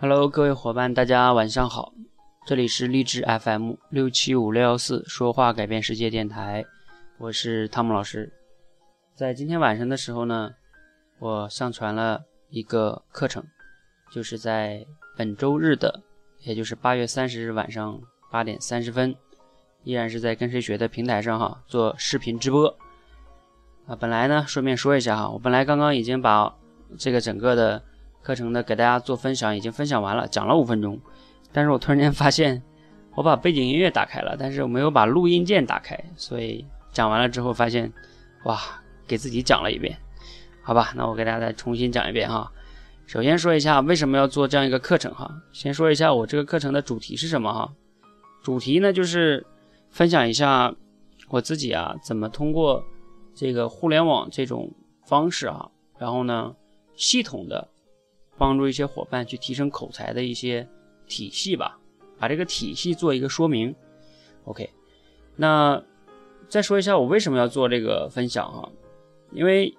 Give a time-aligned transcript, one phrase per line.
[0.00, 1.92] Hello，各位伙伴，大家晚上好，
[2.46, 6.64] 这里是励志 FM 六七五六幺四说话改变世界电台，
[7.18, 8.32] 我是汤姆老师。
[9.16, 10.52] 在今天晚上的时候呢，
[11.18, 13.42] 我上传了一个课程，
[14.12, 16.00] 就是在本周日的，
[16.42, 19.12] 也就是八月三十日晚上八点三十分，
[19.82, 22.68] 依然是在跟谁学的平台上哈做视频直播。
[23.88, 26.54] 啊，本来呢，顺便说一下哈，我本来刚刚已经把
[26.96, 27.82] 这个整个的。
[28.22, 31.00] 课程呢，给大家做分享，已经分享完了，讲了五分钟。
[31.50, 32.62] 但是我突然间发现，
[33.14, 37.90] 我把背景音乐打开了，但是我没有把录音键打开，所以讲完了之后发现，
[38.44, 38.60] 哇，
[39.06, 39.96] 给自己讲了一遍。
[40.62, 42.52] 好吧，那我给大家再重新讲一遍哈。
[43.06, 45.30] 首先说一下为什么要做这样一个课程哈。
[45.50, 47.72] 先说一下我这个课程的主题是什么哈。
[48.42, 49.46] 主题呢就是
[49.88, 50.74] 分享一下
[51.30, 52.84] 我自己啊，怎么通过
[53.34, 54.70] 这个互联网这种
[55.06, 56.54] 方式啊，然后呢
[56.94, 57.66] 系统的。
[58.38, 60.66] 帮助一些伙伴去提升口才的一些
[61.06, 61.78] 体系吧，
[62.18, 63.74] 把这个体系做一个说明。
[64.44, 64.70] OK，
[65.36, 65.82] 那
[66.48, 68.70] 再说一下我为什么要做这个分享哈？
[69.32, 69.76] 因为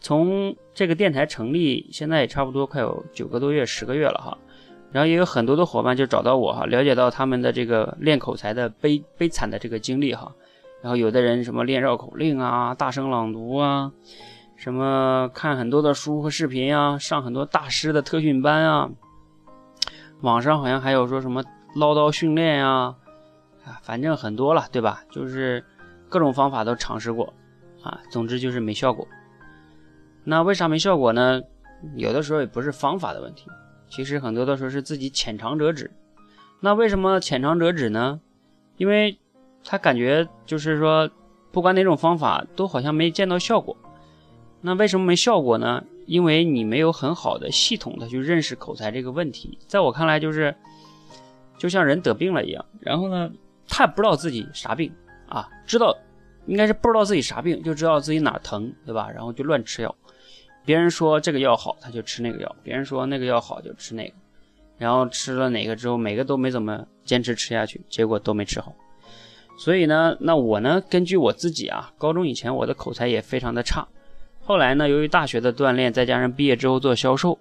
[0.00, 4.36] 从这个电台成立，现在也差不多快有九个多月、十个月了哈。
[4.90, 10.34] 然后也有很多的伙伴就找到我哈，了解到他们的这个练口才的悲悲惨的这个经历哈。
[10.80, 13.92] 然后有的人什么练绕口令啊、大声朗读啊。
[14.58, 18.90] 什么看很多的书和视频啊，上很多大师的特训班啊，
[20.20, 21.44] 网上好像还有说什么
[21.76, 22.96] 唠叨训练啊，
[23.64, 25.04] 啊，反正很多了，对吧？
[25.12, 25.64] 就是
[26.08, 27.32] 各种方法都尝试过
[27.84, 29.06] 啊，总之就是没效果。
[30.24, 31.40] 那为啥没效果呢？
[31.94, 33.48] 有的时候也不是方法的问题，
[33.88, 35.88] 其实很多的时候是自己浅尝辄止。
[36.58, 38.20] 那为什么浅尝辄止呢？
[38.76, 39.16] 因为
[39.62, 41.08] 他感觉就是说，
[41.52, 43.76] 不管哪种方法都好像没见到效果。
[44.60, 45.84] 那为什么没效果呢？
[46.06, 49.58] 因为你没有很好的系统的去认识口才这个问题。
[49.66, 50.54] 在我看来，就是
[51.58, 53.30] 就像人得病了一样，然后呢，
[53.68, 54.92] 他也不知道自己啥病
[55.28, 55.96] 啊，知道
[56.46, 59.10] 应该是不知道自己啥病，就知道自己哪疼，对吧？
[59.10, 59.94] 然后就乱吃药。
[60.64, 64.14] 别人说这个药好，他就吃那个药；别人说那个药好，就吃那个。
[64.78, 68.74] 然后吃了哪个之后，每个都没怎么坚持吃下去，结果都没吃好。
[69.58, 73.86] 所以呢，那我呢，根据我自己啊，高中以前我的口才也非常的差。
[74.48, 77.38] 后来呢，由于大学的锻炼，再加上毕业之后做销售，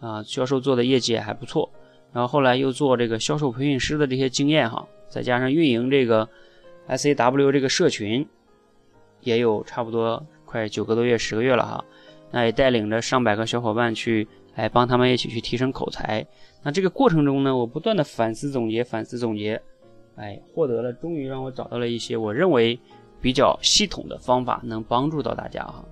[0.00, 1.70] 啊，销售做的业绩也还不错。
[2.12, 6.28] 然后后来又做这个销售培训师的这些经验哈，再加上运营这个
[6.88, 8.26] S A W 这个社群，
[9.20, 11.84] 也有差不多快九个多月、十个月了哈。
[12.32, 14.26] 那也带领着上百个小伙伴去，
[14.56, 16.26] 哎帮他们一起去提升口才。
[16.64, 19.62] 那这个过程中呢，我不断的反思总结、反思总结，
[20.16, 22.76] 哎，获得了，终于让我找到了一些我认为
[23.20, 25.84] 比较系统的方法，能帮助到大家哈。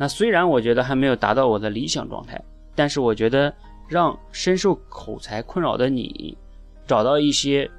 [0.00, 2.42] 那虽然我觉得还没有达到我的理想状态，
[2.74, 3.52] 但是我觉得
[3.86, 6.34] 让深受口才困扰的你
[6.86, 7.70] 找到一些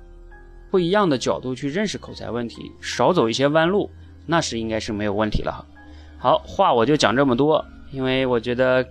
[0.70, 3.90] 不一样的角度去认识口才问题，少走一些弯路，
[4.28, 5.66] 那是应该是没有问题了。
[6.20, 8.88] 好话我就讲这么多，因为我觉得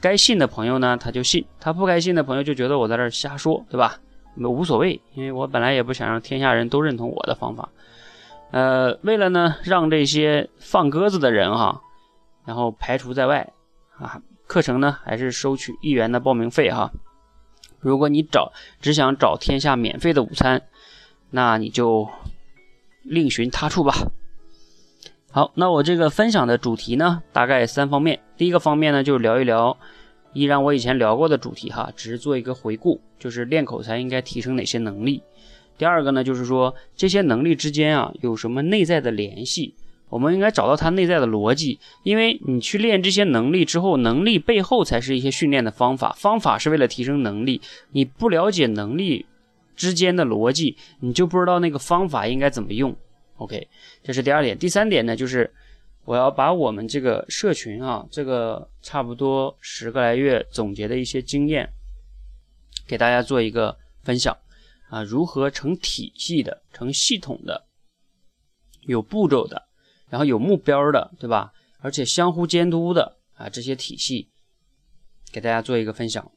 [0.00, 4.00] 该信的朋友呢他就信，他不该信的朋友就觉得我在这儿瞎说，对吧？
[4.38, 7.68] 无所谓，因为我本来也不想让天下人都认同我的方法。
[8.52, 11.82] 呃，为了呢让这些放鸽子的人哈。
[12.44, 13.52] 然后排除在外
[13.96, 16.92] 啊，课程呢还是收取一元的报名费哈。
[17.80, 20.62] 如果你找只想找天下免费的午餐，
[21.30, 22.08] 那你就
[23.02, 23.94] 另寻他处吧。
[25.30, 28.20] 好，那我这个分享的主题呢，大概三方面。
[28.36, 29.76] 第一个方面呢，就是聊一聊
[30.32, 35.22] 依然我以前聊过的主题哈，只是做一个回顾，就是练口才应该提升哪些能力。
[35.76, 39.74] 第二个呢，就是说这些能力之间啊有什么内在的联系。
[40.08, 47.60] 我们应该找到它内在的逻辑，因为你去练这些能力之后，能力背后才是一些训练的方法，方法是为了提升能力。
[47.90, 49.26] 你不了解能力
[49.74, 52.94] 之间的逻辑，你就不知道那个方法应该怎么用。
[53.38, 53.66] OK，
[54.04, 54.56] 这是第二点。
[54.56, 55.52] 第三点呢，就是
[56.04, 61.68] 我要把我们这个社群啊，这个差不多十个来月总结的一些经验，
[62.86, 64.36] 给大家做一个分享
[64.90, 67.64] 啊，如何成体系的、成系统的、
[68.82, 69.60] 有步骤的。
[70.14, 71.52] 然后有目标的，对吧？
[71.80, 74.28] 而且相互监督的啊，这些体系
[75.32, 76.30] 给大家做一个分享，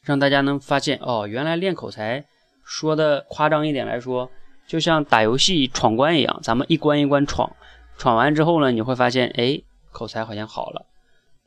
[0.00, 2.24] 让大家能发现哦，原来练口才
[2.64, 4.30] 说的夸张一点来说，
[4.66, 7.54] 就像打游戏闯关一样，咱们一关一关闯，
[7.98, 9.60] 闯完之后呢，你会发现，哎，
[9.92, 10.86] 口才好像好了，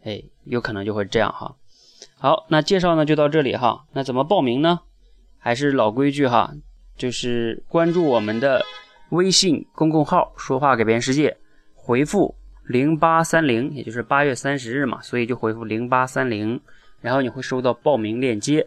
[0.03, 1.55] 哎，有可能就会这样哈。
[2.19, 3.87] 好，那介绍呢就到这里哈。
[3.93, 4.81] 那怎么报名呢？
[5.39, 6.53] 还是老规矩哈，
[6.95, 8.63] 就是关注我们的。
[9.11, 11.37] 微信公共号说话改变世界，
[11.73, 12.33] 回复
[12.65, 16.59] 零八三零，也就是八月三十日嘛，所以就回复零八三零，
[17.01, 18.65] 然后你会收到报名链接。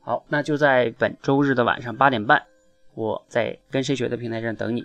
[0.00, 2.42] 好，那就在本周日的晚上八点半，
[2.94, 4.82] 我在跟谁学的平台上等你。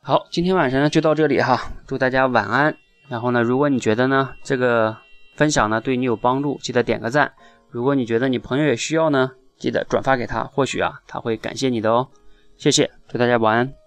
[0.00, 2.74] 好，今天晚上呢就到这里哈，祝大家晚安。
[3.08, 4.96] 然后呢，如果你觉得呢这个
[5.36, 7.30] 分享呢对你有帮助，记得点个赞。
[7.68, 12.08] 如果你觉得你朋友也需要呢，记得转发给他，或许啊他会感谢你的哦。
[12.56, 13.81] 谢谢，祝大家晚安。